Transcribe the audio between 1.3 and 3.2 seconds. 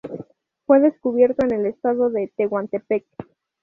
en el estado de Tehuantepec.